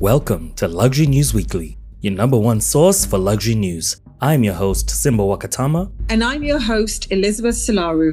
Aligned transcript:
Welcome 0.00 0.54
to 0.54 0.66
Luxury 0.66 1.06
News 1.06 1.34
Weekly, 1.34 1.76
your 2.00 2.14
number 2.14 2.38
one 2.38 2.62
source 2.62 3.04
for 3.04 3.18
luxury 3.18 3.54
news. 3.54 4.00
I'm 4.18 4.42
your 4.42 4.54
host, 4.54 4.88
Simba 4.88 5.22
Wakatama. 5.22 5.92
And 6.08 6.24
I'm 6.24 6.42
your 6.42 6.58
host, 6.58 7.12
Elizabeth 7.12 7.54
Solaru. 7.54 8.12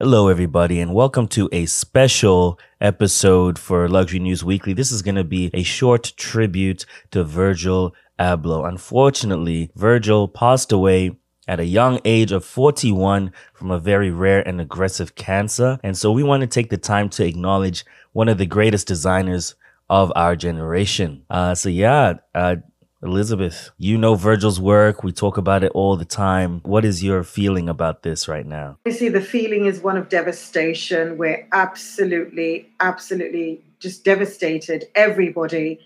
Hello, 0.00 0.28
everybody, 0.28 0.80
and 0.80 0.94
welcome 0.94 1.28
to 1.28 1.50
a 1.52 1.66
special 1.66 2.58
episode 2.80 3.58
for 3.58 3.86
Luxury 3.86 4.20
News 4.20 4.42
Weekly. 4.42 4.72
This 4.72 4.90
is 4.90 5.02
going 5.02 5.16
to 5.16 5.22
be 5.22 5.50
a 5.52 5.62
short 5.62 6.14
tribute 6.16 6.86
to 7.10 7.22
Virgil 7.22 7.94
Abloh. 8.18 8.66
Unfortunately, 8.66 9.70
Virgil 9.76 10.26
passed 10.26 10.72
away 10.72 11.18
at 11.48 11.60
a 11.60 11.64
young 11.64 12.00
age 12.04 12.32
of 12.32 12.44
41 12.44 13.32
from 13.52 13.70
a 13.70 13.78
very 13.78 14.10
rare 14.10 14.46
and 14.46 14.60
aggressive 14.60 15.14
cancer. 15.14 15.78
And 15.82 15.96
so 15.96 16.12
we 16.12 16.22
want 16.22 16.42
to 16.42 16.46
take 16.46 16.70
the 16.70 16.76
time 16.76 17.08
to 17.10 17.24
acknowledge 17.24 17.84
one 18.12 18.28
of 18.28 18.38
the 18.38 18.46
greatest 18.46 18.86
designers 18.86 19.54
of 19.90 20.12
our 20.16 20.36
generation. 20.36 21.24
Uh, 21.28 21.54
so 21.54 21.68
yeah, 21.68 22.14
uh, 22.34 22.56
Elizabeth, 23.02 23.70
you 23.78 23.98
know 23.98 24.14
Virgil's 24.14 24.60
work. 24.60 25.02
We 25.02 25.10
talk 25.10 25.36
about 25.36 25.64
it 25.64 25.72
all 25.72 25.96
the 25.96 26.04
time. 26.04 26.60
What 26.60 26.84
is 26.84 27.02
your 27.02 27.24
feeling 27.24 27.68
about 27.68 28.04
this 28.04 28.28
right 28.28 28.46
now? 28.46 28.78
Obviously, 28.86 29.08
the 29.08 29.20
feeling 29.20 29.66
is 29.66 29.80
one 29.80 29.96
of 29.96 30.08
devastation. 30.08 31.18
We're 31.18 31.48
absolutely, 31.50 32.68
absolutely 32.78 33.60
just 33.80 34.04
devastated. 34.04 34.84
Everybody 34.94 35.80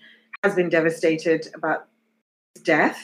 has 0.45 0.55
been 0.55 0.69
devastated 0.69 1.49
about 1.55 1.88
death. 2.63 3.02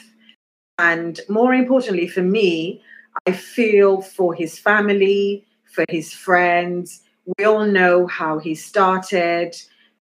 And 0.77 1.19
more 1.29 1.53
importantly, 1.53 2.07
for 2.07 2.23
me, 2.23 2.81
I 3.27 3.31
feel 3.31 4.01
for 4.01 4.33
his 4.33 4.57
family, 4.57 5.45
for 5.65 5.85
his 5.89 6.13
friends. 6.13 7.01
We 7.37 7.45
all 7.45 7.65
know 7.65 8.07
how 8.07 8.39
he 8.39 8.55
started. 8.55 9.55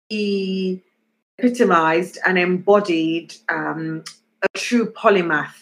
He 0.10 0.82
epitomized 1.40 2.20
and 2.26 2.38
embodied 2.38 3.36
um, 3.50 4.04
a 4.44 4.58
true 4.58 4.92
polymath, 4.92 5.56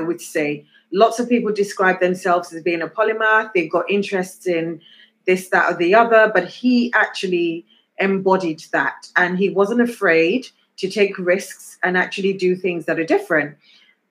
I 0.00 0.04
would 0.04 0.20
say. 0.20 0.64
Lots 0.92 1.18
of 1.18 1.28
people 1.28 1.52
describe 1.52 2.00
themselves 2.00 2.52
as 2.52 2.62
being 2.62 2.82
a 2.82 2.88
polymath. 2.88 3.52
They've 3.54 3.70
got 3.70 3.90
interests 3.90 4.46
in 4.46 4.80
this, 5.26 5.48
that, 5.48 5.72
or 5.72 5.76
the 5.76 5.94
other, 5.94 6.30
but 6.32 6.48
he 6.48 6.92
actually 6.94 7.66
embodied 7.98 8.62
that. 8.72 9.08
And 9.16 9.36
he 9.36 9.50
wasn't 9.50 9.80
afraid 9.80 10.46
to 10.78 10.88
take 10.88 11.18
risks 11.18 11.76
and 11.82 11.96
actually 11.96 12.32
do 12.32 12.54
things 12.54 12.86
that 12.86 12.98
are 12.98 13.04
different. 13.04 13.56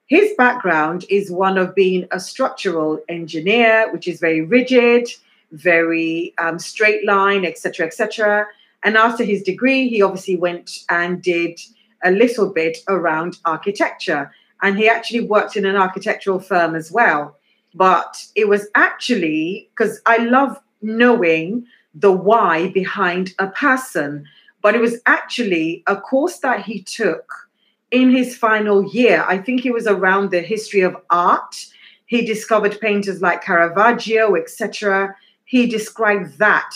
His 0.08 0.32
background 0.38 1.04
is 1.10 1.30
one 1.30 1.58
of 1.58 1.74
being 1.74 2.08
a 2.10 2.18
structural 2.18 2.98
engineer, 3.10 3.92
which 3.92 4.08
is 4.08 4.20
very 4.20 4.40
rigid, 4.40 5.08
very 5.52 6.34
um, 6.38 6.58
straight 6.58 7.04
line, 7.04 7.44
etc., 7.44 7.86
etc. 7.86 8.46
And 8.82 8.96
after 8.96 9.22
his 9.22 9.42
degree, 9.42 9.86
he 9.88 10.00
obviously 10.00 10.36
went 10.36 10.78
and 10.88 11.20
did 11.20 11.60
a 12.02 12.10
little 12.10 12.50
bit 12.50 12.78
around 12.88 13.38
architecture. 13.44 14.32
And 14.62 14.78
he 14.78 14.88
actually 14.88 15.20
worked 15.20 15.56
in 15.56 15.66
an 15.66 15.76
architectural 15.76 16.40
firm 16.40 16.74
as 16.74 16.90
well. 16.90 17.36
But 17.74 18.24
it 18.34 18.48
was 18.48 18.66
actually 18.74 19.68
because 19.76 20.00
I 20.06 20.18
love 20.18 20.58
knowing 20.80 21.66
the 21.94 22.12
why 22.12 22.68
behind 22.68 23.34
a 23.38 23.48
person, 23.48 24.24
but 24.62 24.74
it 24.74 24.80
was 24.80 25.00
actually 25.04 25.82
a 25.86 25.96
course 25.96 26.38
that 26.38 26.62
he 26.62 26.82
took 26.82 27.47
in 27.90 28.10
his 28.10 28.36
final 28.36 28.84
year, 28.84 29.24
I 29.26 29.38
think 29.38 29.64
it 29.64 29.72
was 29.72 29.86
around 29.86 30.30
the 30.30 30.40
history 30.40 30.80
of 30.80 30.96
art. 31.10 31.66
He 32.06 32.24
discovered 32.24 32.80
painters 32.80 33.22
like 33.22 33.44
Caravaggio, 33.44 34.34
etc. 34.34 35.14
He 35.44 35.66
described 35.66 36.38
that 36.38 36.70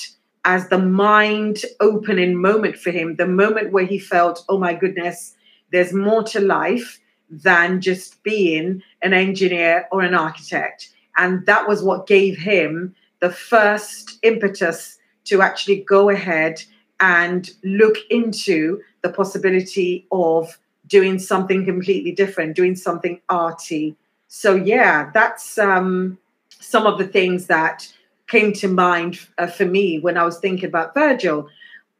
as 0.44 0.68
the 0.68 0.78
mind 0.78 1.64
opening 1.80 2.34
moment 2.34 2.76
for 2.76 2.90
him, 2.90 3.16
the 3.16 3.26
moment 3.26 3.72
where 3.72 3.84
he 3.84 3.98
felt, 3.98 4.44
oh 4.48 4.58
my 4.58 4.74
goodness, 4.74 5.34
there's 5.70 5.92
more 5.92 6.22
to 6.24 6.40
life 6.40 6.98
than 7.30 7.80
just 7.80 8.22
being 8.22 8.82
an 9.02 9.12
engineer 9.12 9.86
or 9.92 10.02
an 10.02 10.14
architect. 10.14 10.90
And 11.16 11.46
that 11.46 11.68
was 11.68 11.82
what 11.82 12.06
gave 12.06 12.38
him 12.38 12.94
the 13.20 13.30
first 13.30 14.18
impetus 14.22 14.98
to 15.24 15.40
actually 15.40 15.84
go 15.84 16.10
ahead 16.10 16.62
and 17.00 17.50
look 17.62 17.96
into 18.10 18.80
the 19.02 19.10
possibility 19.10 20.06
of 20.10 20.58
doing 20.92 21.18
something 21.18 21.64
completely 21.64 22.12
different, 22.12 22.54
doing 22.54 22.76
something 22.76 23.18
arty. 23.30 23.96
So 24.28 24.54
yeah, 24.54 25.10
that's 25.14 25.56
um, 25.58 26.18
some 26.60 26.86
of 26.86 26.98
the 26.98 27.06
things 27.06 27.46
that 27.46 27.90
came 28.28 28.52
to 28.52 28.68
mind 28.68 29.18
uh, 29.38 29.46
for 29.46 29.64
me 29.64 29.98
when 29.98 30.18
I 30.18 30.24
was 30.24 30.38
thinking 30.38 30.68
about 30.68 30.92
Virgil. 30.92 31.48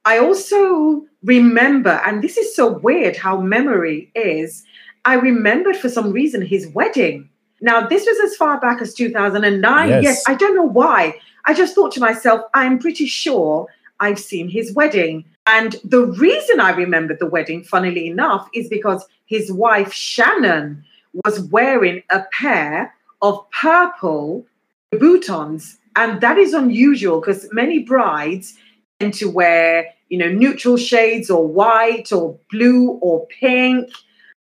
I 0.04 0.19
also 0.19 1.06
remember, 1.25 2.02
and 2.04 2.22
this 2.22 2.36
is 2.36 2.54
so 2.54 2.78
weird 2.78 3.16
how 3.16 3.41
memory 3.41 4.10
is. 4.14 4.62
I 5.06 5.14
remembered 5.14 5.76
for 5.76 5.88
some 5.88 6.12
reason 6.12 6.42
his 6.42 6.69
wedding. 6.69 7.31
Now, 7.62 7.86
this 7.86 8.04
was 8.06 8.19
as 8.31 8.36
far 8.36 8.60
back 8.60 8.82
as 8.82 8.92
2009. 8.92 9.88
Yes. 9.88 10.02
yes, 10.02 10.22
I 10.26 10.34
don't 10.34 10.54
know 10.54 10.69
why. 10.69 11.14
I 11.47 11.54
just 11.54 11.75
thought 11.75 11.92
to 11.92 12.00
myself, 12.00 12.42
I'm 12.52 12.78
pretty 12.78 13.06
sure 13.06 13.69
I've 14.00 14.19
seen 14.19 14.48
his 14.48 14.75
wedding. 14.75 15.25
And 15.47 15.76
the 15.84 16.06
reason 16.06 16.60
I 16.60 16.70
remembered 16.70 17.19
the 17.19 17.26
wedding, 17.26 17.64
funnily 17.64 18.06
enough, 18.06 18.48
is 18.54 18.69
because 18.69 19.04
his 19.26 19.50
wife 19.50 19.92
Shannon 19.92 20.84
was 21.25 21.41
wearing 21.41 22.02
a 22.10 22.25
pair 22.32 22.94
of 23.20 23.44
purple 23.50 24.47
Louboutins. 24.92 25.78
And 25.97 26.20
that 26.20 26.38
is 26.38 26.52
unusual 26.52 27.20
because 27.20 27.48
many 27.52 27.81
brides 27.81 28.56
tend 29.00 29.14
to 29.14 29.31
wear, 29.31 29.86
you 30.08 30.19
know, 30.19 30.28
neutral 30.28 30.76
shades 30.76 31.31
or 31.31 31.47
white 31.47 32.12
or 32.12 32.38
blue 32.50 32.98
or 33.02 33.26
pink. 33.26 33.91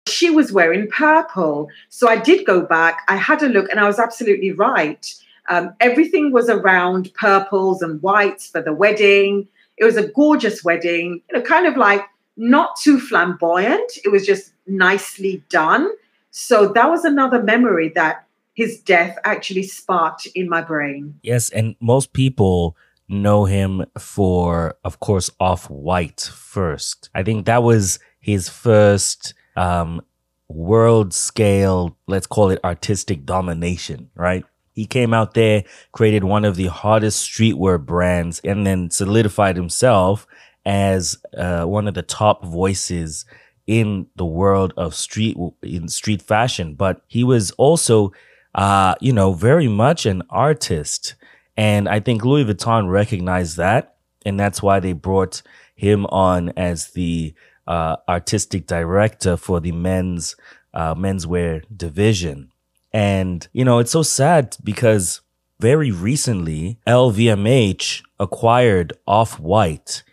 She 0.09 0.31
was 0.31 0.53
wearing 0.53 0.89
purple. 0.89 1.69
So 1.91 2.09
I 2.09 2.17
did 2.17 2.47
go 2.47 2.63
back, 2.63 3.03
I 3.09 3.17
had 3.17 3.43
a 3.43 3.49
look, 3.49 3.71
and 3.71 3.79
I 3.79 3.87
was 3.87 3.99
absolutely 3.99 4.53
right. 4.53 5.07
Um, 5.49 5.75
everything 5.81 6.33
was 6.33 6.49
around 6.49 7.13
purples 7.15 7.83
and 7.83 8.03
whites 8.03 8.49
for 8.49 8.61
the 8.61 8.73
wedding. 8.73 9.49
It 9.77 9.85
was 9.85 9.97
a 9.97 10.09
gorgeous 10.09 10.65
wedding, 10.65 11.23
you 11.31 11.39
know, 11.39 11.45
kind 11.45 11.67
of 11.67 11.77
like 11.77 12.05
not 12.37 12.77
too 12.77 13.01
flamboyant. 13.01 13.93
It 14.05 14.11
was 14.11 14.27
just 14.27 14.53
nicely 14.67 15.43
done. 15.49 15.89
So 16.31 16.73
that 16.73 16.91
was 16.91 17.05
another 17.05 17.43
memory 17.43 17.91
that 17.95 18.27
his 18.55 18.81
death 18.81 19.17
actually 19.25 19.63
sparked 19.63 20.27
in 20.35 20.49
my 20.49 20.61
brain. 20.61 21.19
Yes, 21.23 21.49
and 21.51 21.77
most 21.81 22.13
people 22.13 22.77
know 23.09 23.45
him 23.45 23.87
for, 23.99 24.77
of 24.85 25.01
course, 25.01 25.31
Off 25.41 25.71
White 25.71 26.21
first. 26.21 27.09
I 27.15 27.23
think 27.23 27.47
that 27.47 27.63
was 27.63 27.99
his 28.21 28.49
first 28.49 29.35
um, 29.57 30.03
world 30.49 31.15
scale, 31.15 31.97
let's 32.07 32.27
call 32.27 32.51
it 32.51 32.61
artistic 32.65 33.25
domination, 33.25 34.11
right? 34.15 34.45
He 34.79 34.87
came 34.87 35.13
out 35.13 35.35
there, 35.35 35.65
created 35.91 36.23
one 36.23 36.45
of 36.45 36.55
the 36.55 36.69
hottest 36.69 37.29
streetwear 37.29 37.85
brands, 37.85 38.41
and 38.45 38.65
then 38.65 38.91
solidified 38.91 39.57
himself 39.57 40.25
as 40.65 41.19
uh, 41.37 41.65
one 41.65 41.89
of 41.89 41.95
the 41.95 42.03
top 42.03 42.45
voices 42.45 43.25
in 43.67 44.07
the 44.15 44.25
world 44.25 44.73
of 44.77 44.95
street 44.95 45.37
in 45.65 45.89
street 45.89 46.23
fashion. 46.23 46.77
But 46.77 47.03
he 47.09 47.25
was 47.25 47.51
also, 47.59 48.13
uh, 48.55 48.95
you 49.01 49.13
know, 49.13 49.33
very 49.33 49.67
much 49.67 50.07
an 50.07 50.23
artist, 50.31 51.17
and 51.57 51.89
I 51.89 51.99
think 51.99 52.25
Louis 52.25 52.45
Vuitton 52.45 52.89
recognized 52.89 53.57
that, 53.57 53.97
and 54.25 54.39
that's 54.39 54.63
why 54.63 54.79
they 54.79 54.93
brought 54.93 55.43
him 55.75 56.07
on 56.07 56.51
as 56.51 56.93
the 56.93 57.35
uh, 57.67 57.97
artistic 58.09 58.69
director 58.69 59.37
for 59.37 59.59
the 59.59 59.73
men's 59.73 60.37
uh, 60.73 60.95
menswear 60.95 61.65
division. 61.77 62.53
And, 62.93 63.47
you 63.53 63.65
know, 63.65 63.79
it's 63.79 63.93
so 63.93 64.03
sad 64.03 64.57
because 64.63 65.21
very 65.61 65.91
recently, 65.91 66.79
LVMH 66.87 68.03
acquired 68.21 68.93
Off 69.07 69.41
White 69.41 70.05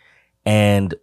and 0.45 0.95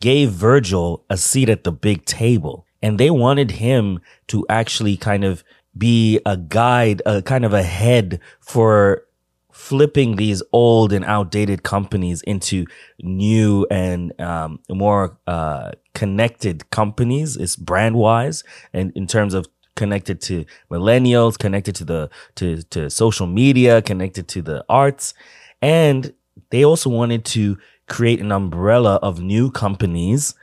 gave 0.00 0.30
Virgil 0.30 1.04
a 1.08 1.16
seat 1.16 1.48
at 1.48 1.64
the 1.64 1.72
big 1.72 2.04
table. 2.04 2.66
And 2.82 2.98
they 2.98 3.10
wanted 3.10 3.52
him 3.52 4.00
to 4.28 4.46
actually 4.48 4.96
kind 4.96 5.24
of 5.24 5.42
be 5.76 6.20
a 6.26 6.36
guide, 6.36 7.02
a 7.06 7.22
kind 7.22 7.44
of 7.44 7.52
a 7.52 7.62
head 7.62 8.20
for 8.40 9.04
flipping 9.50 10.16
these 10.16 10.42
old 10.52 10.92
and 10.92 11.04
outdated 11.04 11.64
companies 11.64 12.22
into 12.22 12.64
new 13.02 13.66
and 13.70 14.18
um, 14.20 14.60
more 14.68 15.18
uh, 15.26 15.72
connected 15.94 16.70
companies. 16.70 17.36
It's 17.36 17.56
brand 17.56 17.96
wise 17.96 18.44
and 18.72 18.92
in 18.94 19.08
terms 19.08 19.34
of 19.34 19.48
connected 19.78 20.20
to 20.28 20.44
millennials, 20.70 21.38
connected 21.38 21.74
to 21.76 21.84
the 21.92 22.10
to 22.34 22.46
to 22.74 22.90
social 22.90 23.26
media, 23.26 23.80
connected 23.90 24.26
to 24.34 24.42
the 24.42 24.58
arts, 24.68 25.14
and 25.62 26.12
they 26.50 26.64
also 26.64 26.90
wanted 26.90 27.24
to 27.36 27.56
create 27.86 28.20
an 28.20 28.32
umbrella 28.32 28.94
of 29.08 29.20
new 29.34 29.50
companies 29.50 30.34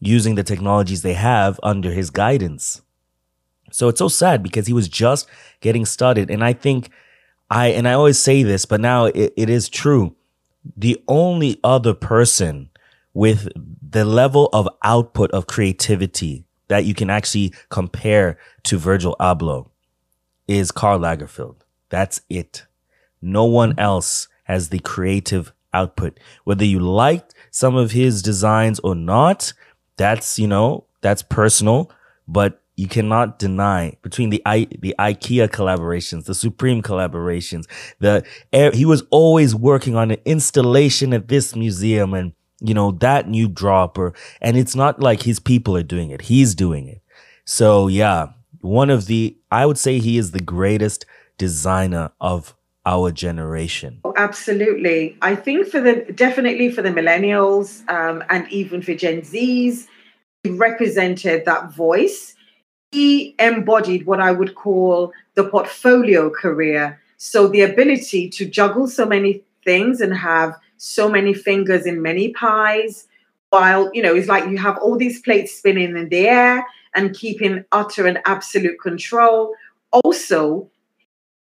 using 0.00 0.36
the 0.36 0.44
technologies 0.44 1.00
they 1.02 1.14
have 1.14 1.58
under 1.62 1.90
his 1.90 2.10
guidance. 2.10 2.82
So 3.72 3.88
it's 3.88 3.98
so 3.98 4.08
sad 4.08 4.42
because 4.42 4.68
he 4.68 4.74
was 4.80 4.88
just 4.88 5.28
getting 5.60 5.86
started, 5.86 6.30
and 6.30 6.42
I 6.44 6.52
think 6.52 6.90
I 7.50 7.74
and 7.78 7.88
I 7.88 7.94
always 7.94 8.18
say 8.18 8.44
this, 8.44 8.66
but 8.66 8.80
now 8.80 9.06
it, 9.06 9.32
it 9.36 9.48
is 9.50 9.68
true. 9.68 10.14
the 10.76 11.02
only 11.06 11.60
other 11.62 11.94
person 11.94 12.70
with 13.14 13.48
the 13.90 14.04
level 14.04 14.48
of 14.52 14.68
output 14.82 15.30
of 15.30 15.46
creativity 15.46 16.44
that 16.68 16.84
you 16.84 16.94
can 16.94 17.10
actually 17.10 17.52
compare 17.68 18.38
to 18.64 18.78
Virgil 18.78 19.16
Abloh 19.20 19.68
is 20.48 20.70
Karl 20.72 20.98
Lagerfeld. 20.98 21.56
That's 21.88 22.20
it. 22.28 22.66
No 23.22 23.44
one 23.44 23.78
else 23.78 24.28
has 24.44 24.68
the 24.68 24.78
creative 24.78 25.52
output. 25.72 26.18
Whether 26.44 26.64
you 26.64 26.80
liked 26.80 27.34
some 27.50 27.76
of 27.76 27.92
his 27.92 28.22
designs 28.22 28.78
or 28.80 28.94
not, 28.94 29.52
that's, 29.96 30.38
you 30.38 30.46
know, 30.46 30.86
that's 31.00 31.22
personal, 31.22 31.90
but 32.28 32.62
you 32.76 32.88
cannot 32.88 33.38
deny 33.38 33.96
between 34.02 34.30
the 34.30 34.42
I, 34.44 34.66
the 34.78 34.94
IKEA 34.98 35.48
collaborations, 35.48 36.26
the 36.26 36.34
Supreme 36.34 36.82
collaborations, 36.82 37.64
the 38.00 38.22
he 38.74 38.84
was 38.84 39.02
always 39.10 39.54
working 39.54 39.96
on 39.96 40.10
an 40.10 40.18
installation 40.26 41.14
at 41.14 41.28
this 41.28 41.56
museum 41.56 42.12
and 42.12 42.32
you 42.60 42.74
know 42.74 42.92
that 42.92 43.28
new 43.28 43.48
dropper 43.48 44.14
and 44.40 44.56
it's 44.56 44.74
not 44.74 45.00
like 45.00 45.22
his 45.22 45.38
people 45.38 45.76
are 45.76 45.82
doing 45.82 46.10
it. 46.10 46.22
He's 46.22 46.54
doing 46.54 46.88
it. 46.88 47.02
So 47.44 47.88
yeah, 47.88 48.28
one 48.60 48.90
of 48.90 49.06
the 49.06 49.36
I 49.50 49.66
would 49.66 49.78
say 49.78 49.98
he 49.98 50.18
is 50.18 50.30
the 50.30 50.40
greatest 50.40 51.06
designer 51.38 52.10
of 52.20 52.54
our 52.86 53.10
generation. 53.10 54.00
Oh, 54.04 54.14
absolutely. 54.16 55.18
I 55.20 55.34
think 55.34 55.66
for 55.66 55.80
the 55.80 56.06
definitely 56.14 56.70
for 56.70 56.82
the 56.82 56.90
millennials 56.90 57.88
um, 57.90 58.22
and 58.30 58.50
even 58.50 58.80
for 58.80 58.94
Gen 58.94 59.22
Zs, 59.22 59.88
he 60.44 60.50
represented 60.50 61.44
that 61.44 61.72
voice. 61.72 62.34
He 62.92 63.34
embodied 63.38 64.06
what 64.06 64.20
I 64.20 64.30
would 64.30 64.54
call 64.54 65.12
the 65.34 65.44
portfolio 65.44 66.30
career. 66.30 67.00
So 67.18 67.48
the 67.48 67.62
ability 67.62 68.28
to 68.30 68.46
juggle 68.46 68.86
so 68.86 69.04
many 69.04 69.42
things 69.64 70.00
and 70.00 70.16
have 70.16 70.56
so 70.76 71.08
many 71.08 71.34
fingers 71.34 71.86
in 71.86 72.02
many 72.02 72.32
pies 72.32 73.06
while 73.50 73.90
you 73.94 74.02
know 74.02 74.14
it's 74.14 74.28
like 74.28 74.48
you 74.48 74.58
have 74.58 74.78
all 74.78 74.96
these 74.96 75.20
plates 75.22 75.56
spinning 75.56 75.96
in 75.96 76.08
the 76.08 76.28
air 76.28 76.64
and 76.94 77.14
keeping 77.14 77.64
utter 77.72 78.06
and 78.06 78.18
absolute 78.26 78.78
control 78.80 79.54
also 79.92 80.68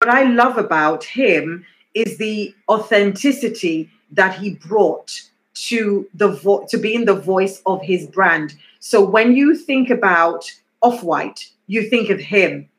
what 0.01 0.09
I 0.09 0.23
love 0.23 0.57
about 0.57 1.03
him 1.03 1.65
is 1.93 2.17
the 2.17 2.55
authenticity 2.69 3.89
that 4.11 4.35
he 4.35 4.55
brought 4.55 5.21
to 5.53 6.07
the 6.13 6.29
vo- 6.29 6.65
to 6.69 6.77
being 6.77 7.03
the 7.03 7.15
voice 7.15 7.61
of 7.65 7.81
his 7.81 8.07
brand. 8.07 8.55
So 8.79 9.03
when 9.03 9.35
you 9.35 9.57
think 9.57 9.89
about 9.89 10.49
Off-White, 10.81 11.49
you 11.67 11.89
think 11.89 12.09
of 12.09 12.19
him. 12.19 12.69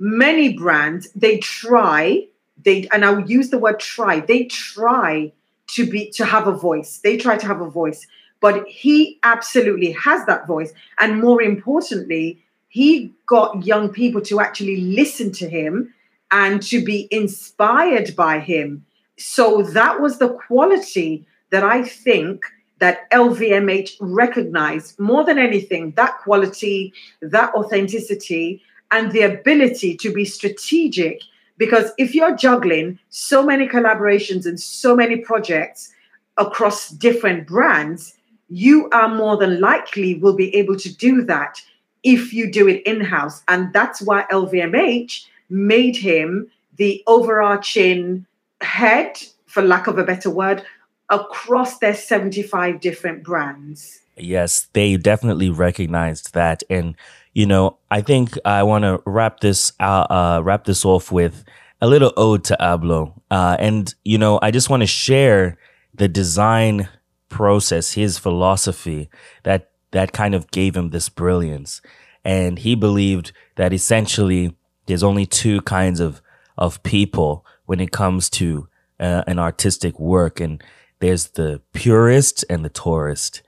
Many 0.00 0.54
brands 0.54 1.08
they 1.14 1.38
try 1.38 2.26
they 2.64 2.88
and 2.92 3.04
I'll 3.04 3.20
use 3.20 3.50
the 3.50 3.58
word 3.58 3.78
try. 3.78 4.20
They 4.20 4.44
try 4.44 5.32
to 5.74 5.88
be 5.88 6.10
to 6.10 6.24
have 6.24 6.46
a 6.46 6.52
voice. 6.52 7.00
They 7.02 7.16
try 7.16 7.36
to 7.36 7.46
have 7.46 7.60
a 7.60 7.70
voice, 7.70 8.06
but 8.40 8.66
he 8.68 9.18
absolutely 9.22 9.92
has 9.92 10.26
that 10.26 10.46
voice 10.46 10.72
and 10.98 11.20
more 11.20 11.42
importantly, 11.42 12.42
he 12.68 13.12
got 13.26 13.64
young 13.64 13.88
people 13.88 14.20
to 14.22 14.40
actually 14.40 14.78
listen 14.78 15.30
to 15.32 15.48
him 15.48 15.94
and 16.30 16.60
to 16.62 16.84
be 16.84 17.06
inspired 17.12 18.16
by 18.16 18.40
him. 18.40 18.84
So 19.16 19.62
that 19.62 20.00
was 20.00 20.18
the 20.18 20.30
quality 20.30 21.24
that 21.50 21.62
I 21.62 21.84
think 21.84 22.44
that 22.80 23.08
LVMH 23.12 23.92
recognized 24.00 24.98
more 24.98 25.24
than 25.24 25.38
anything 25.38 25.92
that 25.92 26.18
quality, 26.18 26.92
that 27.22 27.54
authenticity, 27.54 28.60
and 28.90 29.12
the 29.12 29.22
ability 29.22 29.96
to 29.98 30.12
be 30.12 30.24
strategic. 30.24 31.20
Because 31.64 31.92
if 31.96 32.14
you're 32.14 32.36
juggling 32.36 32.98
so 33.08 33.42
many 33.42 33.66
collaborations 33.66 34.44
and 34.44 34.60
so 34.60 34.94
many 34.94 35.16
projects 35.16 35.90
across 36.36 36.90
different 36.90 37.46
brands, 37.46 38.18
you 38.50 38.90
are 38.90 39.08
more 39.08 39.38
than 39.38 39.60
likely 39.60 40.14
will 40.16 40.36
be 40.36 40.54
able 40.54 40.76
to 40.76 40.94
do 40.94 41.22
that 41.22 41.62
if 42.02 42.34
you 42.34 42.52
do 42.52 42.68
it 42.68 42.82
in 42.82 43.00
house. 43.00 43.42
And 43.48 43.72
that's 43.72 44.02
why 44.02 44.26
LVMH 44.30 45.24
made 45.48 45.96
him 45.96 46.50
the 46.76 47.02
overarching 47.06 48.26
head, 48.60 49.22
for 49.46 49.62
lack 49.62 49.86
of 49.86 49.96
a 49.96 50.04
better 50.04 50.28
word, 50.28 50.62
across 51.10 51.78
their 51.78 51.94
75 51.94 52.80
different 52.80 53.22
brands. 53.22 54.00
Yes, 54.16 54.68
they 54.72 54.96
definitely 54.96 55.50
recognized 55.50 56.34
that. 56.34 56.62
And, 56.70 56.94
you 57.32 57.46
know, 57.46 57.78
I 57.90 58.00
think 58.00 58.38
I 58.44 58.62
want 58.62 58.84
to 58.84 59.02
wrap 59.04 59.40
this 59.40 59.72
uh, 59.80 60.06
uh, 60.08 60.40
wrap 60.42 60.64
this 60.64 60.84
off 60.84 61.10
with 61.10 61.44
a 61.80 61.88
little 61.88 62.12
ode 62.16 62.44
to 62.44 62.56
Abloh. 62.60 63.12
Uh, 63.30 63.56
and, 63.58 63.92
you 64.04 64.18
know, 64.18 64.38
I 64.40 64.50
just 64.50 64.70
want 64.70 64.82
to 64.82 64.86
share 64.86 65.58
the 65.92 66.08
design 66.08 66.88
process, 67.28 67.92
his 67.92 68.18
philosophy 68.18 69.10
that 69.42 69.70
that 69.90 70.12
kind 70.12 70.34
of 70.34 70.50
gave 70.50 70.76
him 70.76 70.90
this 70.90 71.08
brilliance. 71.08 71.82
And 72.24 72.58
he 72.58 72.74
believed 72.74 73.32
that 73.56 73.72
essentially 73.72 74.56
there's 74.86 75.02
only 75.02 75.26
two 75.26 75.60
kinds 75.62 76.00
of 76.00 76.22
of 76.56 76.82
people 76.82 77.44
when 77.66 77.80
it 77.80 77.90
comes 77.90 78.30
to 78.30 78.68
uh, 79.00 79.24
an 79.26 79.38
artistic 79.38 79.98
work, 79.98 80.40
and 80.40 80.62
there's 81.04 81.26
the 81.28 81.60
purist 81.74 82.46
and 82.48 82.64
the 82.64 82.70
tourist. 82.70 83.42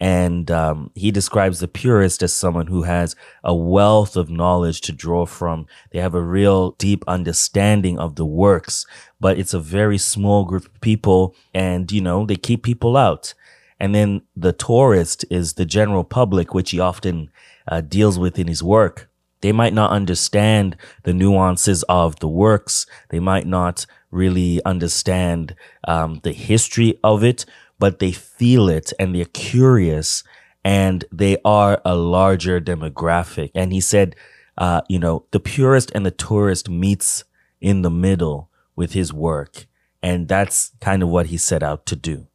And 0.00 0.50
um, 0.50 0.90
he 0.94 1.10
describes 1.10 1.60
the 1.60 1.68
purist 1.68 2.22
as 2.22 2.32
someone 2.32 2.68
who 2.68 2.84
has 2.84 3.14
a 3.44 3.54
wealth 3.54 4.16
of 4.16 4.30
knowledge 4.30 4.80
to 4.82 4.92
draw 4.92 5.26
from. 5.26 5.66
They 5.90 5.98
have 5.98 6.14
a 6.14 6.22
real 6.22 6.70
deep 6.72 7.04
understanding 7.06 7.98
of 7.98 8.16
the 8.16 8.24
works, 8.24 8.86
but 9.20 9.38
it's 9.38 9.52
a 9.52 9.60
very 9.60 9.98
small 9.98 10.46
group 10.46 10.64
of 10.64 10.80
people, 10.80 11.36
and 11.52 11.92
you 11.92 12.00
know 12.00 12.24
they 12.24 12.36
keep 12.36 12.62
people 12.62 12.96
out. 12.96 13.34
And 13.78 13.94
then 13.94 14.22
the 14.34 14.54
tourist 14.54 15.26
is 15.30 15.52
the 15.52 15.66
general 15.66 16.04
public, 16.04 16.54
which 16.54 16.70
he 16.70 16.80
often 16.80 17.30
uh, 17.68 17.82
deals 17.82 18.18
with 18.18 18.38
in 18.38 18.48
his 18.48 18.62
work. 18.62 19.10
They 19.42 19.52
might 19.52 19.74
not 19.74 19.90
understand 19.90 20.76
the 21.02 21.12
nuances 21.12 21.82
of 21.90 22.18
the 22.20 22.28
works. 22.28 22.86
They 23.10 23.20
might 23.20 23.46
not 23.46 23.86
really 24.12 24.62
understand 24.64 25.56
um, 25.88 26.20
the 26.22 26.32
history 26.32 27.00
of 27.02 27.24
it, 27.24 27.44
but 27.78 27.98
they 27.98 28.12
feel 28.12 28.68
it 28.68 28.92
and 29.00 29.14
they're 29.14 29.24
curious 29.24 30.22
and 30.64 31.04
they 31.10 31.36
are 31.44 31.80
a 31.84 31.96
larger 31.96 32.60
demographic. 32.60 33.50
And 33.54 33.72
he 33.72 33.80
said, 33.80 34.14
uh, 34.56 34.82
you 34.88 34.98
know, 34.98 35.24
the 35.32 35.40
purist 35.40 35.90
and 35.94 36.06
the 36.06 36.10
tourist 36.10 36.68
meets 36.68 37.24
in 37.60 37.82
the 37.82 37.90
middle 37.90 38.50
with 38.76 38.92
his 38.92 39.12
work. 39.12 39.66
And 40.02 40.28
that's 40.28 40.72
kind 40.80 41.02
of 41.02 41.08
what 41.08 41.26
he 41.26 41.36
set 41.36 41.62
out 41.62 41.86
to 41.86 41.96
do. 41.96 42.26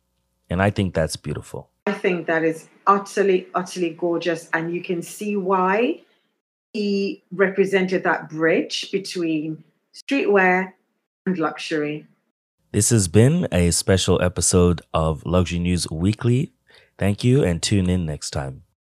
And 0.50 0.62
I 0.62 0.70
think 0.70 0.94
that's 0.94 1.16
beautiful. 1.16 1.70
I 1.86 1.94
think 1.94 2.28
that 2.28 2.44
is 2.44 2.68
utterly, 2.86 3.48
utterly 3.54 3.92
gorgeous. 3.92 4.50
And 4.54 4.74
you 4.74 4.82
can 4.82 5.02
see 5.02 5.36
why 5.36 6.02
he 6.74 7.24
represented 7.32 8.04
that 8.04 8.30
bridge 8.30 8.92
between 8.92 9.64
streetwear 9.94 10.74
and 11.28 11.38
luxury. 11.38 12.08
This 12.72 12.90
has 12.90 13.08
been 13.08 13.48
a 13.52 13.72
special 13.72 14.22
episode 14.22 14.82
of 14.94 15.26
Luxury 15.26 15.60
News 15.60 15.90
Weekly. 15.92 16.54
Thank 16.98 17.24
you 17.24 17.44
and 17.44 17.62
tune 17.62 17.90
in 17.90 18.06
next 18.06 18.32
time. 18.32 18.64